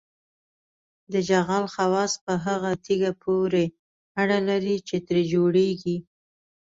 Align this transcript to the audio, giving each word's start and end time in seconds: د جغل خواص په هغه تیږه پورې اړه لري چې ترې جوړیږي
د 1.11 1.13
جغل 1.29 1.63
خواص 1.73 2.13
په 2.25 2.33
هغه 2.45 2.71
تیږه 2.85 3.11
پورې 3.23 3.65
اړه 4.21 4.37
لري 4.49 4.75
چې 4.87 4.95
ترې 5.07 5.23
جوړیږي 5.33 5.97